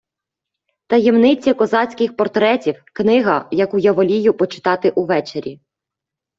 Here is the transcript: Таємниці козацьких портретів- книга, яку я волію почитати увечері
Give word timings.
Таємниці 0.87 1.53
козацьких 1.53 2.15
портретів- 2.15 2.83
книга, 2.93 3.47
яку 3.51 3.79
я 3.79 3.91
волію 3.91 4.33
почитати 4.33 4.89
увечері 4.89 5.59